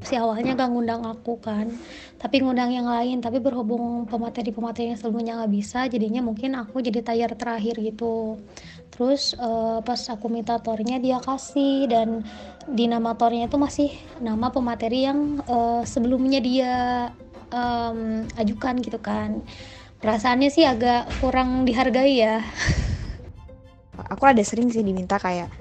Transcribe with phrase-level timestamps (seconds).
[0.00, 1.68] si awalnya gak ngundang aku kan.
[2.20, 7.00] Tapi ngundang yang lain tapi berhubung pemateri-pemateri yang sebelumnya nggak bisa jadinya mungkin aku jadi
[7.00, 8.36] tayar terakhir gitu.
[8.92, 12.20] Terus uh, pas aku minta tornya dia kasih dan
[12.68, 13.88] di nama tornya itu masih
[14.20, 16.74] nama pemateri yang uh, sebelumnya dia
[17.48, 19.40] um, ajukan gitu kan.
[20.00, 22.44] Perasaannya sih agak kurang dihargai ya.
[24.12, 25.59] Aku ada sering sih diminta kayak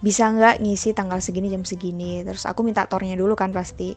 [0.00, 2.24] bisa nggak ngisi tanggal segini jam segini?
[2.24, 3.92] Terus aku minta tornya dulu kan pasti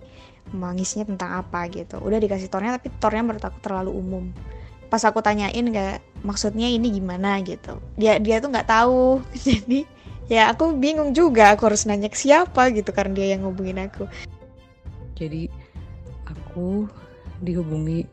[0.51, 1.99] mengisinya tentang apa gitu.
[2.03, 4.25] Udah dikasih tornya tapi tornya menurut aku terlalu umum.
[4.91, 7.39] Pas aku tanyain kayak maksudnya ini gimana?
[7.41, 7.79] gitu.
[7.95, 9.23] Dia dia tuh nggak tahu.
[9.47, 9.87] Jadi
[10.27, 14.03] ya aku bingung juga aku harus nanya ke siapa gitu karena dia yang ngubungin aku.
[15.15, 15.47] Jadi
[16.27, 16.87] aku
[17.39, 18.07] dihubungi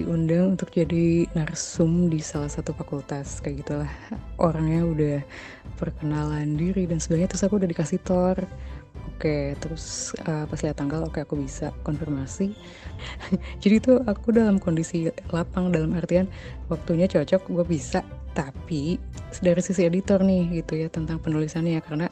[0.00, 3.92] diundang untuk jadi narsum di salah satu fakultas kayak gitulah.
[4.40, 5.18] Orangnya udah
[5.76, 8.36] perkenalan diri dan sebagainya terus aku udah dikasih tor.
[9.12, 12.56] Oke terus uh, pas lihat tanggal oke aku bisa konfirmasi.
[13.62, 16.24] Jadi tuh aku dalam kondisi lapang dalam artian
[16.72, 18.00] waktunya cocok gue bisa.
[18.32, 18.96] Tapi
[19.44, 22.08] dari sisi editor nih gitu ya tentang penulisannya karena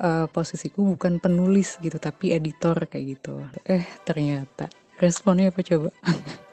[0.00, 3.44] uh, posisiku bukan penulis gitu tapi editor kayak gitu.
[3.68, 4.72] Eh ternyata.
[4.98, 5.94] Responnya apa coba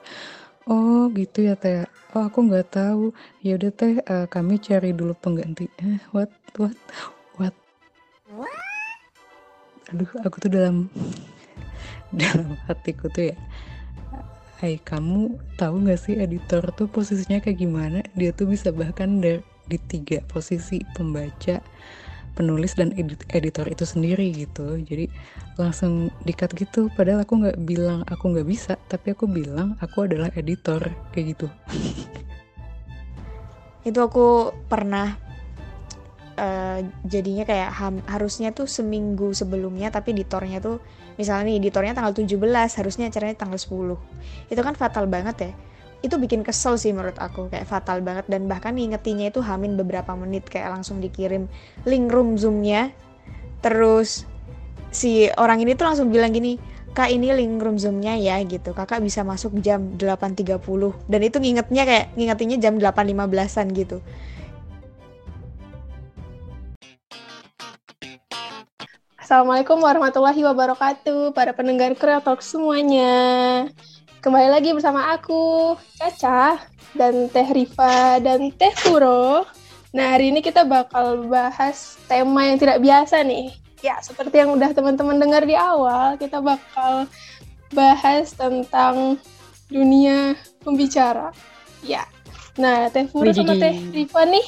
[0.65, 1.85] Oh gitu ya teh.
[2.17, 3.13] Oh aku nggak tahu.
[3.45, 5.69] Ya udah teh uh, kami cari dulu pengganti.
[5.77, 6.73] Eh, what what
[7.37, 7.53] what?
[9.93, 10.89] Aduh aku tuh dalam
[12.19, 13.37] dalam hatiku tuh ya.
[14.57, 18.01] Hai kamu tahu nggak sih editor tuh posisinya kayak gimana?
[18.17, 21.61] Dia tuh bisa bahkan dari di tiga posisi pembaca,
[22.35, 24.77] penulis dan edit editor itu sendiri gitu.
[24.83, 25.07] Jadi
[25.55, 26.91] langsung dikat gitu.
[26.93, 30.83] Padahal aku nggak bilang aku nggak bisa tapi aku bilang aku adalah editor
[31.15, 31.47] kayak gitu.
[33.85, 35.13] Itu aku pernah
[36.39, 40.83] uh, jadinya kayak ham, harusnya tuh seminggu sebelumnya tapi editornya tuh
[41.15, 45.51] misalnya nih editornya tanggal 17 harusnya acaranya tanggal 10 itu kan fatal banget ya
[46.05, 48.29] itu bikin kesel sih menurut aku kayak fatal banget.
[48.29, 51.49] Dan bahkan ngingetinya itu hamin beberapa menit kayak langsung dikirim
[51.83, 52.93] link room zoomnya.
[53.65, 54.29] Terus
[54.93, 56.55] si orang ini tuh langsung bilang gini
[56.95, 58.71] kak ini link room zoomnya ya gitu.
[58.71, 60.61] Kakak bisa masuk jam 8.30
[61.11, 63.99] dan itu ngingetnya kayak ngingetinnya jam 8.15an gitu.
[69.25, 73.65] Assalamualaikum warahmatullahi wabarakatuh para pendengar Kreator semuanya.
[74.25, 76.57] Kembali lagi bersama aku, Caca,
[76.97, 79.45] dan Teh Riva, dan Teh Puro.
[79.93, 83.53] Nah, hari ini kita bakal bahas tema yang tidak biasa nih.
[83.85, 87.05] Ya, seperti yang udah teman-teman dengar di awal, kita bakal
[87.69, 89.21] bahas tentang
[89.69, 90.33] dunia
[90.65, 91.29] pembicara.
[91.85, 92.09] Ya.
[92.57, 94.45] Nah, Teh Puro sama Teh Riva nih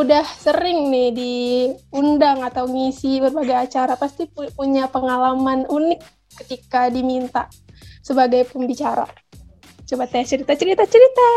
[0.00, 4.00] udah sering nih diundang atau ngisi berbagai acara.
[4.00, 6.00] Pasti punya pengalaman unik
[6.40, 7.52] ketika diminta
[8.00, 9.06] sebagai pembicara.
[9.86, 11.28] Coba teh cerita cerita cerita.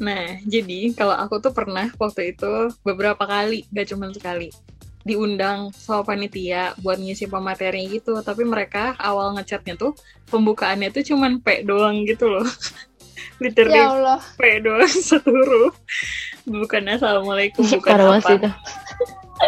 [0.00, 4.48] Nah, jadi kalau aku tuh pernah waktu itu beberapa kali, gak cuma sekali,
[5.04, 9.92] diundang sama panitia buat ngisi pemateri gitu, tapi mereka awal ngechatnya tuh
[10.32, 12.44] pembukaannya tuh cuman P doang gitu loh.
[13.44, 14.20] Literally ya Allah.
[14.40, 15.76] P doang satu huruf.
[16.48, 18.30] Bukan assalamualaikum, bukan apa.
[18.36, 18.50] Itu.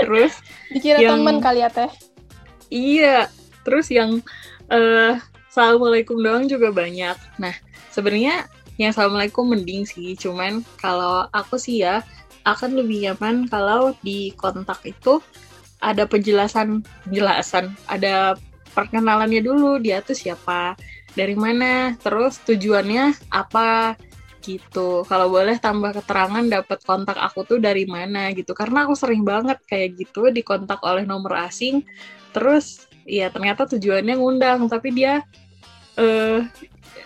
[0.04, 0.32] Terus
[0.72, 1.92] dikira yang, temen kali ya teh.
[2.72, 3.28] Iya,
[3.64, 4.24] terus yang
[4.72, 5.20] uh,
[5.52, 7.12] assalamualaikum doang juga banyak.
[7.36, 7.52] Nah,
[7.92, 8.48] sebenarnya
[8.80, 12.00] yang assalamualaikum mending sih, cuman kalau aku sih ya
[12.48, 15.20] akan lebih nyaman kalau di kontak itu
[15.84, 18.32] ada penjelasan penjelasan, ada
[18.72, 20.72] perkenalannya dulu dia tuh siapa,
[21.12, 24.00] dari mana, terus tujuannya apa
[24.40, 25.04] gitu.
[25.04, 28.56] Kalau boleh tambah keterangan dapat kontak aku tuh dari mana gitu.
[28.56, 31.84] Karena aku sering banget kayak gitu dikontak oleh nomor asing.
[32.32, 35.22] Terus ya ternyata tujuannya ngundang tapi dia
[35.98, 36.44] uh,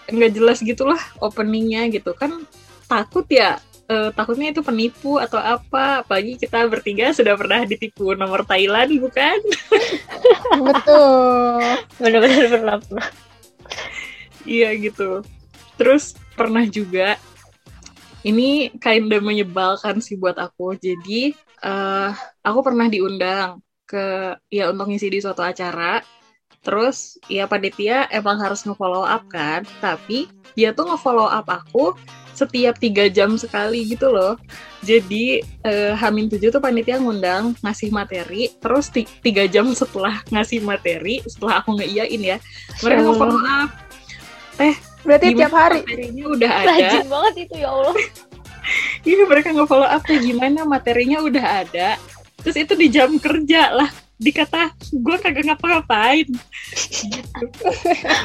[0.06, 2.14] nggak jelas gitulah openingnya gitu.
[2.14, 2.46] Kan
[2.86, 3.58] takut ya
[3.90, 6.02] uh, takutnya itu penipu atau apa.
[6.02, 9.38] Apalagi kita bertiga sudah pernah ditipu nomor Thailand bukan?
[10.66, 11.62] Betul.
[11.98, 13.08] Benar-benar pernah pernah
[14.46, 15.26] iya gitu.
[15.76, 17.18] Terus pernah juga
[18.26, 20.78] ini kinda menyebalkan sih buat aku.
[20.78, 22.10] Jadi uh,
[22.42, 26.02] aku pernah diundang ke ya untuk ngisi di suatu acara
[26.66, 30.26] Terus ya panitia emang harus nge-follow up kan, tapi
[30.58, 31.94] dia tuh nge-follow up aku
[32.34, 34.34] setiap tiga jam sekali gitu loh.
[34.82, 38.90] Jadi eh, Hamin tujuh tuh panitia ngundang ngasih materi, terus
[39.22, 42.36] tiga jam setelah ngasih materi, setelah aku ngeiyain ya,
[42.82, 43.70] mereka nge-follow up.
[44.58, 44.74] Eh,
[45.06, 46.66] berarti tiap hari materinya udah ada.
[46.66, 47.94] Rajin banget itu ya Allah.
[49.06, 51.94] Iya mereka nge-follow up gimana materinya udah ada.
[52.42, 56.28] Terus itu di jam kerja lah dikata gue kagak ngapa-ngapain.
[57.12, 57.44] Gitu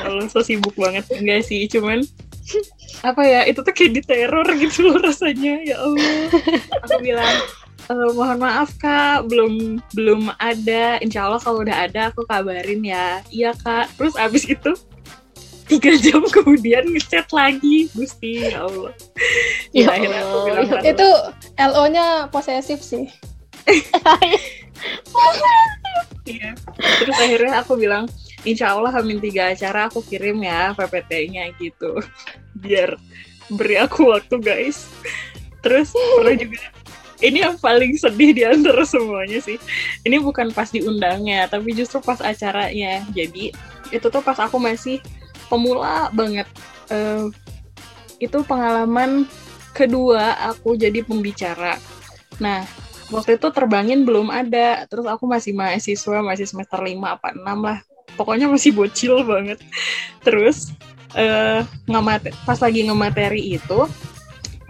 [0.04, 1.06] kalau so sibuk banget.
[1.12, 2.04] Enggak sih cuman
[3.02, 6.28] apa ya itu tuh kayak diteror gitu loh rasanya ya Allah.
[6.86, 7.36] Aku bilang
[7.88, 11.00] e, mohon maaf kak belum belum ada.
[11.00, 13.20] Insya Allah kalau udah ada aku kabarin ya.
[13.32, 13.92] Iya kak.
[13.96, 14.72] Terus abis itu
[15.68, 17.88] tiga jam kemudian ngechat lagi.
[17.96, 18.94] Gusti ya Allah.
[19.72, 21.10] Ya aku Allah, bilang, ya "Aduh, Itu
[21.56, 23.08] LO-nya posesif sih.
[26.26, 26.54] Iya.
[27.02, 28.06] Terus akhirnya aku bilang,
[28.46, 31.98] insya Allah Hamin tiga acara aku kirim ya PPT-nya gitu.
[32.58, 32.96] Biar
[33.52, 34.88] beri aku waktu guys.
[35.62, 36.58] Terus pernah juga,
[37.22, 39.62] ini yang paling sedih di antara semuanya sih.
[40.02, 43.06] Ini bukan pas diundangnya, tapi justru pas acaranya.
[43.14, 43.54] Jadi
[43.94, 44.98] itu tuh pas aku masih
[45.52, 46.50] pemula banget.
[46.90, 47.30] Eh,
[48.22, 49.26] itu pengalaman
[49.74, 51.78] kedua aku jadi pembicara.
[52.42, 52.66] Nah,
[53.12, 54.88] waktu itu terbangin belum ada.
[54.88, 57.80] Terus aku masih mahasiswa masih semester 5 apa 6 lah.
[58.18, 59.60] Pokoknya masih bocil banget.
[60.24, 60.74] Terus
[61.86, 63.84] ngemate pas lagi ngemateri itu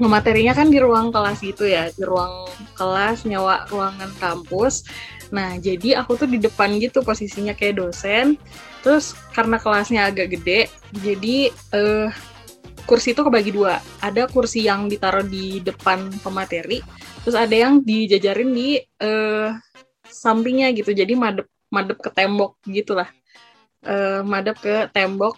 [0.02, 4.90] ngematerinya kan di ruang kelas gitu ya di ruang kelas nyawa ruangan kampus.
[5.30, 8.42] Nah jadi aku tuh di depan gitu posisinya kayak dosen.
[8.82, 10.74] Terus karena kelasnya agak gede
[11.06, 12.10] jadi eh
[12.86, 13.80] kursi itu kebagi dua.
[14.02, 16.82] Ada kursi yang ditaruh di depan pemateri
[17.22, 19.50] terus ada yang dijajarin di eh,
[20.06, 20.92] sampingnya gitu.
[20.92, 23.10] Jadi madep madep ke tembok gitulah.
[23.86, 25.38] Eh, madep ke tembok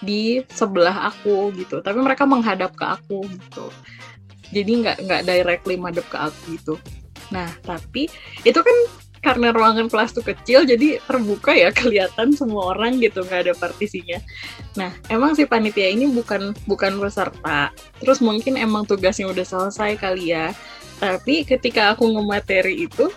[0.00, 1.80] di sebelah aku gitu.
[1.80, 3.66] Tapi mereka menghadap ke aku gitu.
[4.52, 6.74] Jadi nggak nggak directly madep ke aku gitu.
[7.32, 8.08] Nah tapi
[8.44, 8.76] itu kan
[9.22, 14.18] karena ruangan kelas tuh kecil jadi terbuka ya kelihatan semua orang gitu nggak ada partisinya.
[14.74, 17.70] Nah emang si panitia ini bukan bukan peserta.
[18.02, 20.50] Terus mungkin emang tugasnya udah selesai kali ya.
[20.98, 23.08] Tapi ketika aku ngemateri itu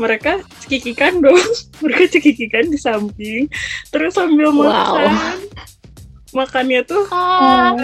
[0.00, 1.36] mereka cekikikan dong.
[1.84, 3.52] Mereka cekikikan di samping.
[3.92, 4.64] Terus sambil Wow.
[4.64, 5.12] makan.
[6.32, 7.76] Makannya tuh Ah.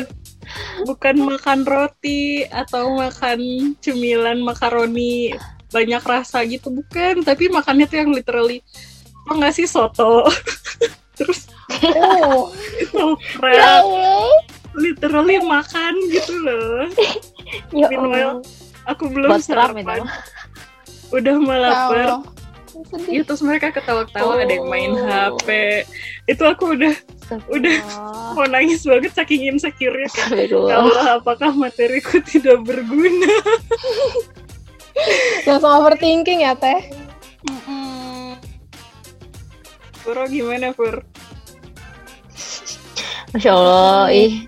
[0.86, 5.34] bukan makan roti atau makan cemilan makaroni
[5.68, 8.62] banyak rasa gitu bukan tapi makannya tuh yang literally
[9.26, 10.26] apa nggak sih soto
[11.18, 12.48] terus Oh,
[12.78, 13.04] itu
[13.42, 13.82] Ya
[14.72, 16.86] literally makan gitu loh
[17.74, 18.40] Ya Meanwhile,
[18.84, 20.06] aku belum sarapan
[21.08, 22.08] udah ya melapar.
[22.86, 23.08] Sedih.
[23.08, 25.06] Iya terus mereka ketawa-ketawa ada yang main Oh.
[25.38, 25.48] HP
[26.26, 26.94] itu aku udah
[27.48, 27.76] Udah.
[27.82, 28.32] Astagfirullah.
[28.34, 30.76] mau nangis banget saking insecure-nya kayak ya.
[30.76, 33.34] Allah apakah materiku tidak berguna
[35.46, 37.06] Langsung overthinking ya, Teh.
[40.06, 41.02] Puro gimana Pur?
[43.34, 44.46] Masya Allah, ih.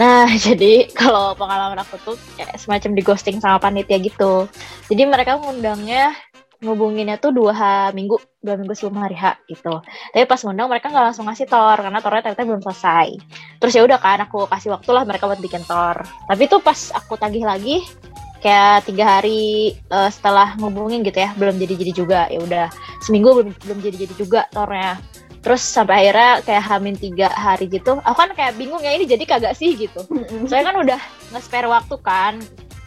[0.00, 4.48] Nah, jadi kalau pengalaman aku tuh kayak semacam di ghosting sama panitia gitu.
[4.90, 6.16] Jadi mereka ngundangnya
[6.64, 9.84] ngubunginnya tuh dua ha- minggu, dua minggu sebelum hari H gitu.
[9.84, 13.08] Tapi pas ngundang mereka nggak langsung ngasih tor karena tornya ternyata belum selesai.
[13.60, 16.00] Terus ya udah kan aku kasih waktu lah mereka buat bikin tor.
[16.24, 17.84] Tapi tuh pas aku tagih lagi
[18.44, 22.20] kayak tiga hari eh, setelah ngubungin gitu ya belum jadi jadi juga.
[22.28, 22.66] Ya udah
[23.00, 25.00] seminggu belum belum jadi jadi juga tornya.
[25.40, 29.24] Terus sampai akhirnya kayak hamin tiga hari gitu aku kan kayak bingung ya ini jadi
[29.24, 30.04] kagak sih gitu.
[30.44, 31.00] Saya kan udah
[31.32, 32.40] nge-spare waktu kan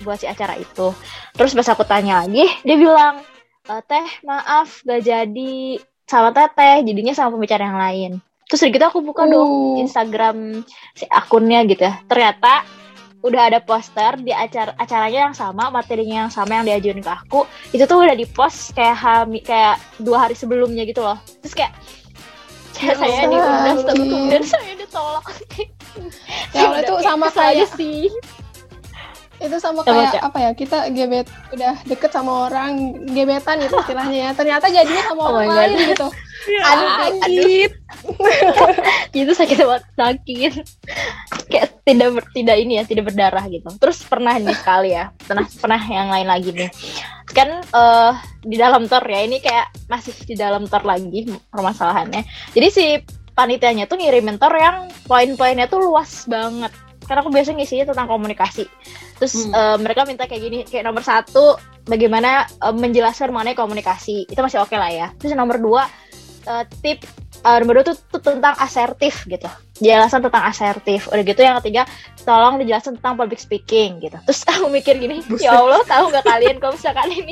[0.06, 0.94] buat si acara itu.
[1.34, 3.26] Terus pas aku tanya lagi dia bilang
[3.66, 5.82] "E, teh maaf gak jadi.
[6.08, 8.12] Sama teteh jadinya sama pembicara yang lain.
[8.48, 9.84] Terus gitu aku buka dong Uh.
[9.84, 10.64] Instagram
[10.96, 12.00] si akunnya gitu ya.
[12.08, 12.64] Ternyata
[13.26, 17.44] udah ada poster di acara acaranya yang sama materinya yang sama yang diajuin ke aku.
[17.74, 21.18] Itu tuh udah di post kayak hami kayak dua hari sebelumnya gitu loh.
[21.42, 21.74] Terus kayak
[22.78, 24.10] kayak Ya saya Allah, diundang tapi Ki.
[24.14, 25.26] kemudian saya ditolak.
[26.54, 28.06] Ya itu sama kayak- sih
[29.38, 30.52] Itu sama kayak apa ya?
[30.52, 34.30] Kita gebet udah deket sama orang gebetan gitu istilahnya ya.
[34.34, 35.58] Ternyata jadinya sama Oh orang God.
[35.58, 36.08] lain gitu.
[36.48, 37.72] Ya, Aduh, sakit.
[39.20, 40.54] itu sakit banget sakit
[41.52, 45.44] kayak tidak ber- tidak ini ya tidak berdarah gitu terus pernah nih sekali ya pernah
[45.44, 46.70] pernah yang lain lagi nih
[47.34, 48.14] kan eh,
[48.48, 52.24] di dalam tor ya ini kayak masih di dalam tor lagi permasalahannya
[52.56, 52.86] jadi si
[53.34, 56.72] panitianya tuh ngirimin tor yang poin-poinnya tuh luas banget
[57.08, 58.68] karena aku biasa ngisinya tentang komunikasi.
[59.18, 59.56] Terus Hmm.
[59.56, 64.28] eh, mereka minta kayak gini kayak nomor satu bagaimana eh, menjelaskan mengenai komunikasi.
[64.28, 65.08] Itu masih oke lah ya.
[65.16, 65.88] Terus nomor dua
[66.44, 67.02] eh, tip
[67.42, 69.48] eh, nomor dua tuh, tuh tentang asertif gitu.
[69.78, 71.06] Jelasan tentang asertif.
[71.08, 71.86] Udah gitu yang ketiga
[72.22, 74.18] tolong dijelasin tentang public speaking gitu.
[74.26, 75.48] Terus aku mikir gini Buset.
[75.48, 77.32] ya allah tahu nggak kalian kalau misalkan ini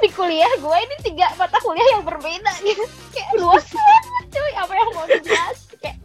[0.00, 2.82] di kuliah gue ini tiga mata kuliah yang berbeda gitu.
[3.14, 5.96] Kayak luas banget cuy apa yang mau dijelasin kayak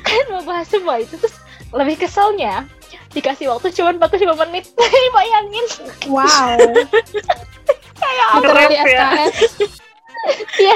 [0.00, 1.34] kan mau bahas semua itu terus
[1.74, 2.66] lebih keselnya
[3.10, 4.64] dikasih waktu cuma 45 menit
[5.16, 5.66] bayangin
[6.06, 6.58] Wow.
[8.00, 8.82] kayak Keren ya.
[8.84, 9.36] SKS.
[10.58, 10.74] Iya,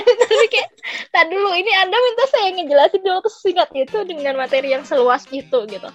[1.82, 5.90] anda minta saya ngejelasin dulu singkat itu dengan materi yang seluas itu gitu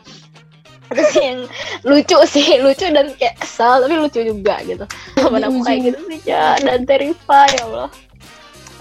[0.91, 1.47] terus yang
[1.87, 4.83] lucu sih lucu dan kayak kesal tapi lucu juga gitu
[5.15, 7.89] temen aku kayak gitu sih ya dan Terifa ya Allah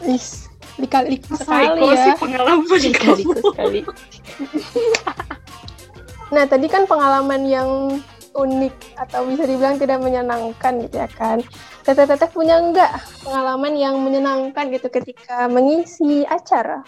[0.04, 2.16] Is, dikali Sekali sekali sih ya.
[2.18, 3.22] pengalaman kamu.
[3.46, 3.80] sekali
[6.32, 7.68] Nah, tadi kan pengalaman yang
[8.34, 11.42] unik atau bisa dibilang tidak menyenangkan gitu ya kan.
[11.84, 16.80] Teteh-teteh punya nggak pengalaman yang menyenangkan gitu ketika mengisi acara?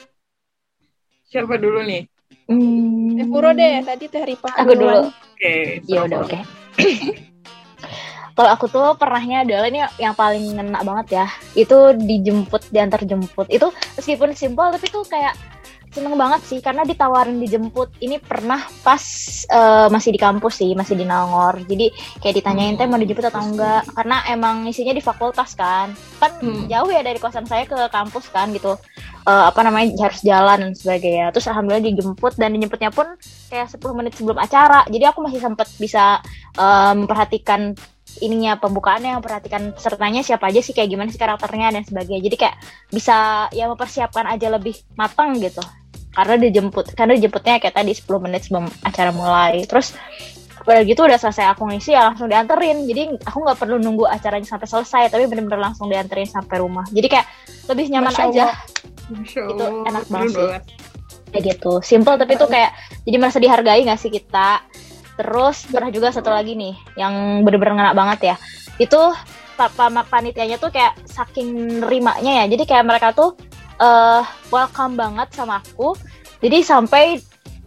[1.27, 2.07] Siapa dulu nih?
[2.47, 3.19] Hmm.
[3.19, 5.83] Teh Puro deh, tadi Teh Ripa aku dulu Oke.
[5.87, 6.39] ya udah oke
[8.37, 11.27] kalau aku tuh pernahnya adalah ini yang paling ngena banget ya
[11.59, 13.67] itu dijemput diantar jemput itu
[13.99, 15.35] meskipun simpel tapi tuh kayak
[15.97, 19.01] seneng banget sih karena ditawarin dijemput ini pernah pas
[19.49, 21.57] eh, masih di kampus sih masih di Nangor.
[21.65, 21.89] Jadi
[22.21, 23.89] kayak ditanyain teh mau dijemput atau enggak?
[23.97, 25.97] Karena emang isinya di fakultas kan.
[26.21, 26.69] Kan Hmm.
[26.69, 28.77] jauh ya dari kosan saya ke kampus kan gitu.
[29.27, 31.33] Eh, apa namanya harus jalan dan sebagainya.
[31.33, 33.09] Terus alhamdulillah dijemput dan dijemputnya pun
[33.49, 34.85] kayak 10 menit sebelum acara.
[34.93, 36.21] Jadi aku masih sempet bisa
[36.61, 37.73] eh, memperhatikan
[38.17, 42.23] ininya pembukaannya memperhatikan pesertanya siapa aja sih kayak gimana sih karakternya dan sebagainya.
[42.29, 42.57] Jadi kayak
[42.93, 45.61] bisa ya mempersiapkan aja lebih matang gitu
[46.17, 49.69] karena dijemput karena dijemputnya kayak tadi 10 menit sebelum acara mulai.
[49.69, 49.93] Terus
[50.67, 52.89] udah gitu udah selesai aku ngisi ya langsung dianterin.
[52.89, 56.83] Jadi aku nggak perlu nunggu acaranya sampai selesai tapi bener-bener langsung dianterin sampai rumah.
[56.89, 57.27] Jadi kayak
[57.69, 58.45] lebih nyaman Masya aja.
[58.49, 58.59] Allah.
[59.07, 60.49] Masya Itu Allah, enak banget sih.
[61.31, 61.73] kayak gitu.
[61.85, 62.73] Simple tapi tuh kayak
[63.05, 64.65] jadi merasa dihargai nggak sih kita?
[65.17, 68.37] Terus pernah juga satu lagi nih yang bener-bener ngena banget ya.
[68.77, 69.13] Itu
[69.57, 72.45] pa- pa- panitianya tuh kayak saking nerimanya ya.
[72.51, 73.39] Jadi kayak mereka tuh
[73.77, 75.97] eh welcome banget sama aku.
[76.41, 77.05] Jadi sampai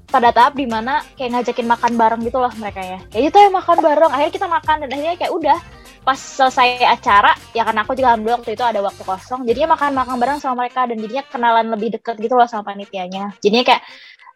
[0.09, 2.99] pada tahap di mana kayak ngajakin makan bareng gitu loh mereka ya.
[3.13, 4.11] Kayak gitu ya makan bareng.
[4.11, 5.59] Akhirnya kita makan dan akhirnya kayak udah
[5.99, 9.91] pas selesai acara ya karena aku juga alhamdulillah waktu itu ada waktu kosong jadinya makan
[9.99, 13.37] makan bareng sama mereka dan jadinya kenalan lebih deket gitu loh sama panitianya.
[13.43, 13.83] Jadinya kayak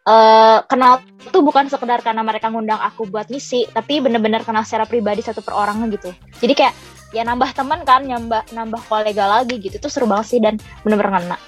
[0.04, 1.00] eh kenal
[1.32, 5.40] tuh bukan sekedar karena mereka ngundang aku buat ngisi tapi bener-bener kenal secara pribadi satu
[5.40, 6.12] per orang gitu.
[6.38, 6.74] Jadi kayak
[7.14, 11.22] ya nambah teman kan nambah nambah kolega lagi gitu itu seru banget sih dan bener-bener
[11.22, 11.38] ngena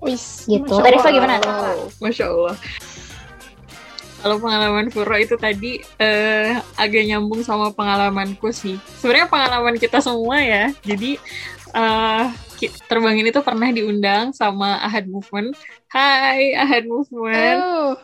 [0.00, 0.64] Wis, Gitu.
[0.64, 1.14] Masya Tadi Rifa Allah.
[1.14, 1.36] gimana?
[2.00, 2.56] Masya Allah.
[4.20, 8.76] Kalau pengalaman Puro itu tadi eh, agak nyambung sama pengalamanku sih.
[9.00, 10.68] Sebenarnya pengalaman kita semua ya.
[10.84, 11.16] Jadi
[11.72, 12.24] eh,
[12.56, 15.56] ki- terbangin itu pernah diundang sama Ahad Movement.
[15.88, 17.58] Hai Ahad Movement.
[17.58, 17.96] Oh,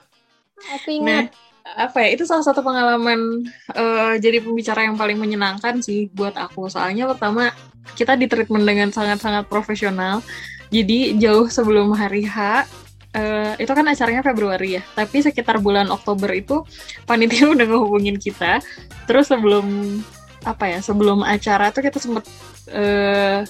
[0.73, 1.37] aku Nah, ingat.
[1.69, 2.09] apa ya?
[2.17, 3.45] Itu salah satu pengalaman
[3.77, 6.73] eh, jadi pembicara yang paling menyenangkan sih buat aku.
[6.73, 7.53] Soalnya pertama
[7.93, 10.25] kita di treatment dengan sangat-sangat profesional.
[10.71, 12.67] Jadi jauh sebelum hari H
[13.15, 14.83] eh, itu kan acaranya Februari ya.
[14.95, 16.67] Tapi sekitar bulan Oktober itu
[17.09, 18.61] panitia udah ngehubungin kita.
[19.09, 19.99] Terus sebelum
[20.45, 20.79] apa ya?
[20.83, 22.25] Sebelum acara tuh kita sempet
[22.71, 23.47] eh,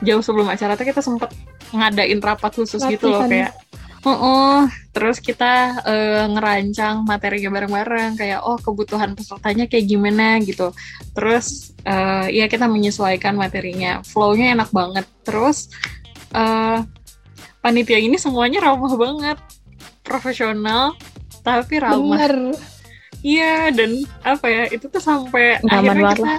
[0.00, 1.30] jauh sebelum acara tuh kita sempet
[1.70, 3.52] ngadain rapat khusus gitu loh Latihan.
[3.52, 3.52] kayak
[4.00, 4.64] Oh,
[4.96, 10.72] terus kita eh, ngerancang materinya bareng-bareng kayak oh kebutuhan pesertanya kayak gimana gitu.
[11.12, 14.00] Terus eh, ya kita menyesuaikan materinya.
[14.00, 15.04] Flow-nya enak banget.
[15.20, 15.68] Terus
[16.30, 16.78] eh
[17.58, 19.38] panitia ini semuanya ramah banget.
[20.00, 20.94] Profesional
[21.40, 22.18] tapi ramah.
[22.18, 22.34] Bener.
[23.20, 23.90] Iya, dan
[24.22, 24.64] apa ya?
[24.66, 26.34] Itu tuh sampai Nyaman akhirnya kita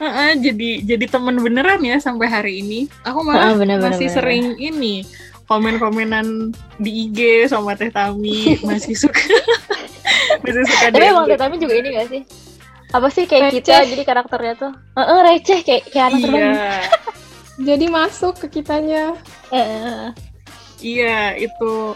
[0.00, 2.88] Heeh, jadi jadi teman beneran ya sampai hari ini.
[3.02, 4.16] Aku Ah, malah bener, bener, masih bener.
[4.16, 5.04] sering ini
[5.44, 6.26] komen-komenan
[6.78, 9.18] di IG sama Teh Tami masih suka
[10.46, 12.22] masih suka tapi emang Tetami juga ini gak sih
[12.88, 13.58] apa sih kayak Receh.
[13.60, 16.54] kita jadi karakternya tuh Heeh, receh kayak kayak anak Iya,
[17.60, 19.14] Jadi masuk ke kitanya.
[19.52, 20.16] Heeh.
[20.80, 21.92] iya itu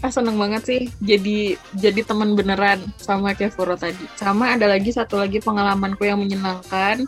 [0.00, 4.08] ah seneng banget sih jadi jadi teman beneran sama Furo tadi.
[4.16, 7.04] Sama ada lagi satu lagi pengalamanku yang menyenangkan.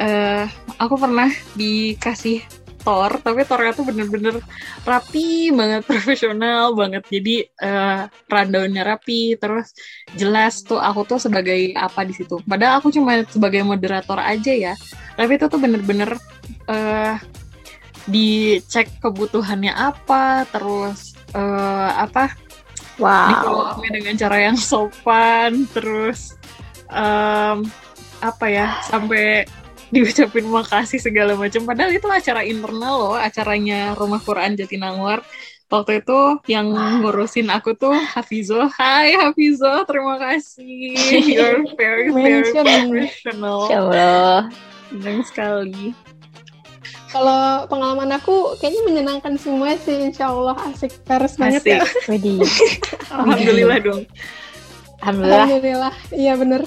[0.00, 0.48] eh
[0.80, 1.28] aku pernah
[1.60, 2.40] dikasih
[2.80, 4.40] tor, tapi tornya tuh bener-bener
[4.82, 7.04] rapi banget, profesional banget.
[7.06, 9.72] Jadi eh rundownnya rapi, terus
[10.16, 12.40] jelas tuh aku tuh sebagai apa di situ.
[12.44, 14.74] Padahal aku cuma sebagai moderator aja ya.
[15.14, 16.16] Tapi itu tuh bener-bener
[16.68, 17.16] eh
[18.08, 22.32] dicek kebutuhannya apa, terus eh apa
[23.00, 26.36] wow up-nya dengan cara yang sopan terus
[26.92, 27.64] em,
[28.20, 29.48] apa ya sampai
[29.94, 31.66] diucapin makasih segala macam.
[31.66, 35.22] Padahal itu acara internal loh acaranya Rumah Quran Jatinangor.
[35.70, 38.66] Waktu itu yang ngurusin aku tuh Hafizo.
[38.74, 40.98] Hai Hafizo terima kasih.
[41.30, 43.70] You're very very professional.
[43.70, 44.50] Ya Allah
[44.90, 45.94] senang sekali.
[47.10, 51.78] Kalau pengalaman aku kayaknya menyenangkan semua sih, insya Allah asik terus banget ya.
[51.82, 52.06] asik.
[52.06, 52.38] Widih.
[53.14, 54.02] alhamdulillah dong.
[55.02, 55.46] Alhamdulillah.
[55.46, 56.62] Alhamdulillah, iya bener.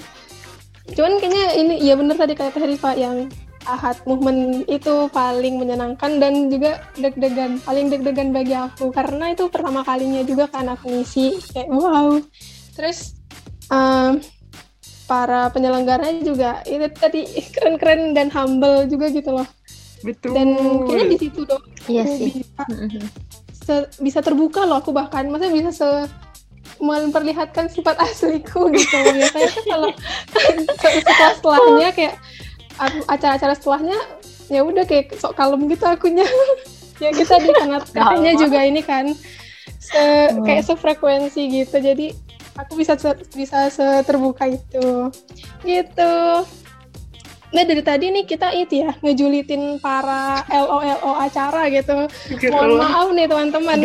[0.86, 3.32] Cuman kayaknya ini iya bener tadi kata Teh Rifa yang
[3.64, 9.80] Ahad movement itu paling menyenangkan dan juga deg-degan paling deg-degan bagi aku karena itu pertama
[9.82, 12.20] kalinya juga kan aku ngisi kayak wow
[12.76, 13.16] terus
[13.70, 14.20] um,
[15.06, 17.24] para penyelenggaranya juga itu tadi
[17.56, 19.48] keren-keren dan humble juga gitu loh
[20.04, 20.36] Betul.
[20.36, 20.48] dan
[20.84, 22.32] kayaknya di situ dong Iya aku sih.
[22.36, 23.02] bisa Mhm.
[23.56, 25.88] se- bisa terbuka loh aku bahkan maksudnya bisa se
[26.80, 28.92] memperlihatkan sifat asliku gitu.
[28.92, 29.90] Biasanya kan kalau
[30.80, 32.16] setelah setelahnya kayak
[33.08, 34.00] acara-acara setelahnya
[34.52, 36.28] ya udah kayak sok kalem gitu akunya.
[37.02, 38.42] Ya kita di kanat katanya Kalem.
[38.48, 39.06] juga ini kan
[39.82, 41.82] se kayak sefrekuensi gitu.
[41.82, 42.14] Jadi
[42.56, 45.10] aku bisa se- bisa seterbuka itu.
[45.66, 46.14] Gitu.
[47.50, 52.06] Nah dari tadi nih kita itu ya ngejulitin para LO-LO acara gitu.
[52.54, 53.78] Mohon maaf nih teman-teman.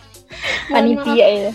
[0.72, 1.52] Panitia ya.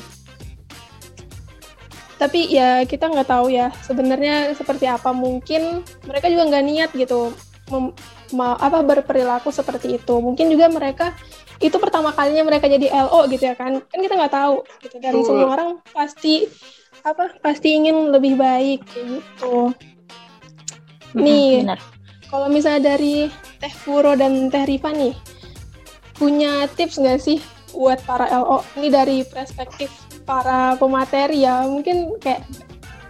[2.20, 5.16] Tapi ya kita nggak tahu ya sebenarnya seperti apa.
[5.16, 7.32] Mungkin mereka juga nggak niat gitu
[7.72, 7.96] mem-
[8.36, 10.14] ma- apa berperilaku seperti itu.
[10.20, 11.16] Mungkin juga mereka
[11.64, 13.80] itu pertama kalinya mereka jadi LO gitu ya kan.
[13.80, 14.96] Kan kita nggak tahu gitu.
[15.00, 15.26] Dan Betul.
[15.32, 16.44] semua orang pasti
[17.08, 19.72] apa pasti ingin lebih baik gitu.
[21.16, 21.80] Nih, Benar.
[22.28, 25.16] kalau misalnya dari Teh Furo dan Teh Rifa nih,
[26.20, 27.40] punya tips nggak sih
[27.74, 28.62] buat para LO?
[28.78, 29.90] Ini dari perspektif
[30.30, 32.46] para pemateri ya, mungkin kayak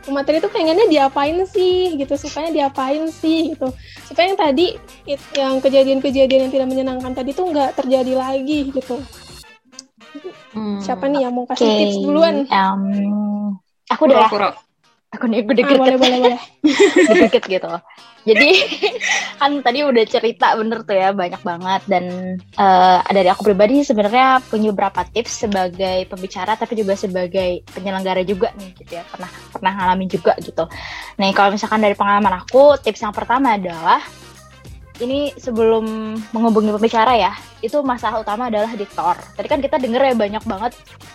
[0.07, 3.67] pemateri itu pengennya diapain sih gitu, sukanya diapain sih gitu.
[4.07, 4.65] Supaya yang tadi,
[5.03, 9.03] it- yang kejadian-kejadian yang tidak menyenangkan tadi tuh nggak terjadi lagi gitu.
[10.55, 12.35] Hmm, Siapa nih yang mau kasih Oke, tips duluan?
[12.47, 12.81] em,
[13.91, 14.29] aku udah ya.
[15.09, 16.41] Aku nih Ah, gue deket boleh, boleh, boleh.
[17.25, 17.73] deket gitu.
[18.29, 18.49] Jadi
[19.41, 22.05] kan tadi udah cerita bener tuh ya banyak banget dan
[22.37, 28.53] eh, dari aku pribadi sebenarnya punya beberapa tips sebagai pembicara tapi juga sebagai penyelenggara juga
[28.53, 30.69] nih gitu ya pernah pernah ngalamin juga gitu.
[31.17, 34.05] Nih kalau misalkan dari pengalaman aku tips yang pertama adalah
[34.99, 37.31] ini sebelum menghubungi pembicara ya
[37.63, 39.15] itu masalah utama adalah di tor.
[39.15, 40.73] Tadi kan kita denger ya banyak banget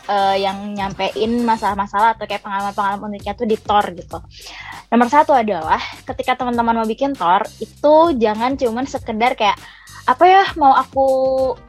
[0.08, 4.18] eh, yang nyampein masalah-masalah atau kayak pengalaman-pengalaman uniknya tuh di tor gitu.
[4.92, 9.56] Nomor satu adalah ketika teman-teman mau bikin tor itu jangan cuman sekedar kayak
[10.04, 11.06] apa ya mau aku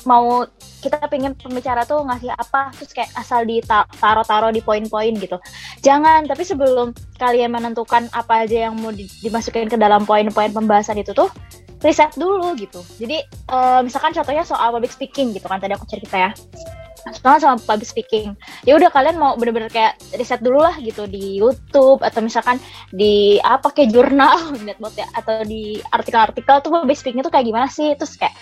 [0.03, 0.43] mau
[0.83, 5.39] kita pengen pembicara tuh ngasih apa terus kayak asal ditaro-taro di poin-poin gitu.
[5.81, 10.99] Jangan, tapi sebelum kalian menentukan apa aja yang mau di- dimasukin ke dalam poin-poin pembahasan
[10.99, 11.31] itu tuh
[11.85, 12.81] riset dulu gitu.
[12.97, 16.31] Jadi eh, misalkan contohnya soal public speaking gitu kan tadi aku cerita ya.
[17.13, 18.33] Soal soal public speaking.
[18.65, 22.57] Ya udah kalian mau bener-bener kayak riset dulu lah gitu di YouTube atau misalkan
[22.89, 24.57] di apa kayak jurnal
[24.97, 27.93] ya atau di artikel-artikel tuh public speaking itu kayak gimana sih?
[27.93, 28.33] Terus kayak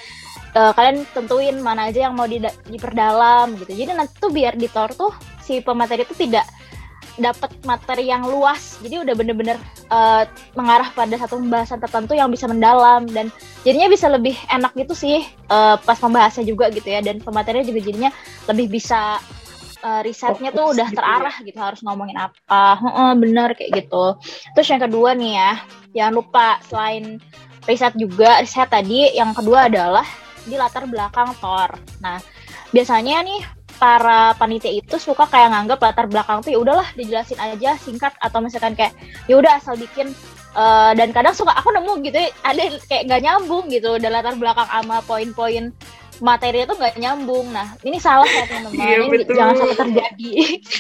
[0.55, 2.23] eh, kalian tentuin mana aja yang mau
[2.71, 3.75] diperdalam gitu.
[3.75, 5.11] Jadi nanti tuh biar di tor tuh
[5.43, 6.47] si pemateri itu tidak
[7.19, 8.81] dapat materi yang luas.
[8.81, 9.57] Jadi udah bener-bener
[9.89, 10.23] eh,
[10.57, 13.05] mengarah pada satu pembahasan tertentu yang bisa mendalam.
[13.09, 13.29] Dan
[13.61, 16.99] jadinya bisa lebih enak gitu sih eh, pas pembahasannya juga gitu ya.
[17.01, 18.11] Dan pematerinya juga jadinya
[18.49, 19.21] lebih bisa
[19.83, 22.81] eh, risetnya tuh udah gitu terarah gitu harus ngomongin apa.
[22.81, 24.17] Heeh, bener kayak gitu.
[24.57, 25.51] Terus yang kedua nih ya
[25.93, 27.21] jangan lupa selain
[27.63, 30.05] riset juga riset tadi yang kedua adalah
[30.43, 31.71] di latar belakang tor
[32.03, 32.19] nah
[32.75, 33.41] biasanya nih
[33.83, 38.15] para panitia itu suka kayak nganggap latar belakang tuh ya udahlah dijelasin aja singkat.
[38.23, 38.95] Atau misalkan kayak
[39.27, 40.15] ya udah asal bikin.
[40.53, 44.37] Eh, dan kadang suka aku nemu gitu ya, ada kayak nggak nyambung gitu dan latar
[44.39, 45.75] belakang sama poin-poin
[46.23, 47.51] materi itu nggak nyambung.
[47.51, 48.87] Nah ini salah ya teman-teman.
[49.11, 50.31] Iya, jangan sampai terjadi.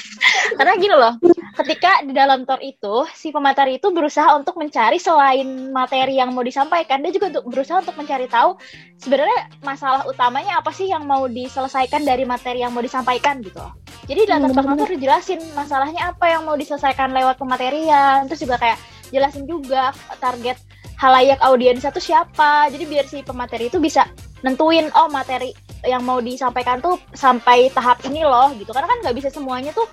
[0.61, 1.13] Karena gini loh
[1.53, 6.41] ketika di dalam tor itu si pemateri itu berusaha untuk mencari selain materi yang mau
[6.41, 8.57] disampaikan dia juga untuk berusaha untuk mencari tahu
[8.97, 13.73] sebenarnya masalah utamanya apa sih yang mau diselesaikan dari materi yang mau disampaikan gitu loh.
[14.09, 18.77] Jadi belakang tuh harus dijelasin masalahnya apa yang mau diselesaikan lewat pematerian, terus juga kayak
[19.13, 20.57] jelasin juga target
[20.99, 22.67] halayak audiens itu siapa.
[22.73, 24.09] Jadi biar si pemateri itu bisa
[24.43, 25.55] nentuin oh materi
[25.87, 28.75] yang mau disampaikan tuh sampai tahap ini loh gitu.
[28.75, 29.87] Karena kan nggak bisa semuanya tuh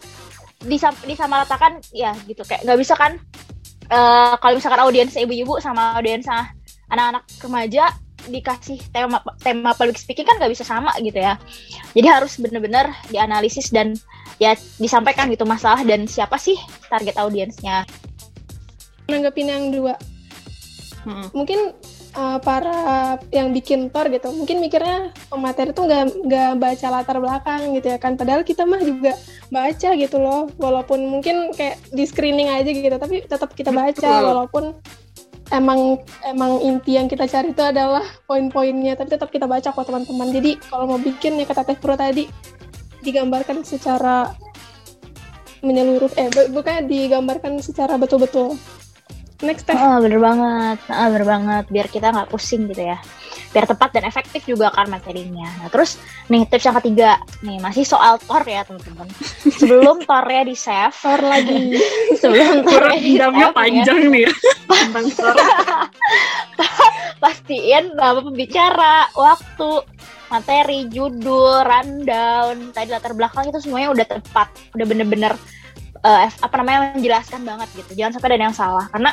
[0.65, 2.45] disam disamaratakan ya gitu.
[2.45, 3.17] Kayak nggak bisa kan
[3.89, 6.29] eh, kalau misalkan audiens ibu-ibu sama audiens
[6.91, 7.85] anak-anak remaja
[8.29, 11.41] dikasih tema tema public speaking kan nggak bisa sama gitu ya.
[11.97, 13.97] Jadi harus bener-bener dianalisis dan
[14.37, 16.57] ya disampaikan gitu masalah dan siapa sih
[16.89, 17.89] target audiensnya.
[19.09, 19.99] Nanggepin yang dua,
[21.03, 21.35] Mm-mm.
[21.35, 21.75] mungkin
[22.17, 27.75] uh, para yang bikin tor gitu mungkin mikirnya pemateri tuh nggak nggak baca latar belakang
[27.77, 28.15] gitu ya kan.
[28.15, 29.15] Padahal kita mah juga
[29.51, 34.27] baca gitu loh walaupun mungkin kayak di screening aja gitu tapi tetap kita baca Betul.
[34.31, 34.65] walaupun
[35.51, 40.31] emang emang inti yang kita cari itu adalah poin-poinnya tapi tetap kita baca kok teman-teman.
[40.31, 42.31] Jadi kalau mau bikin ya kata Teh Pro tadi
[43.03, 44.31] digambarkan secara
[45.61, 48.57] menyeluruh eh bu- bukan digambarkan secara betul-betul
[49.41, 49.73] Next teh.
[49.73, 50.79] Oh, bener banget.
[50.93, 51.65] Ah, bener banget.
[51.73, 53.01] Biar kita nggak pusing gitu ya.
[53.51, 55.49] Biar tepat dan efektif juga kan materinya.
[55.65, 55.97] Nah, terus
[56.29, 57.11] nih tips yang ketiga.
[57.41, 59.09] Nih, masih soal tor ya, teman-teman.
[59.61, 61.81] Sebelum tornya di save, Tor lagi.
[62.21, 64.33] sebelum tornya di ya, panjang nih ya.
[64.69, 65.37] Tentang Thor.
[67.23, 69.85] pastiin nama pembicara, waktu,
[70.33, 75.37] materi, judul, rundown, tadi latar belakang itu semuanya udah tepat, udah bener-bener
[76.01, 77.93] eh, apa namanya menjelaskan banget gitu.
[77.99, 79.11] Jangan sampai ada yang salah karena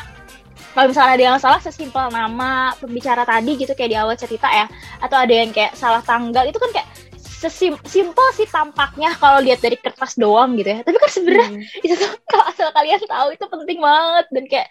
[0.74, 4.66] kalau misalnya ada yang salah sesimpel nama pembicara tadi gitu kayak di awal cerita ya
[5.02, 9.78] atau ada yang kayak salah tanggal itu kan kayak sesimpel sih tampaknya kalau lihat dari
[9.78, 11.62] kertas doang gitu ya tapi kan sebenarnya Hmm.
[11.86, 14.68] itu tuh kalau asal kalian tahu itu penting banget dan kayak